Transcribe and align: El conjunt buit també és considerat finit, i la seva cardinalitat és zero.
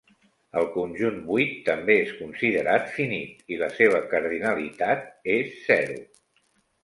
El 0.59 0.63
conjunt 0.75 1.19
buit 1.25 1.51
també 1.67 1.97
és 2.05 2.13
considerat 2.21 2.89
finit, 2.95 3.45
i 3.55 3.59
la 3.65 3.69
seva 3.79 4.01
cardinalitat 4.15 5.05
és 5.35 5.53
zero. 5.69 6.01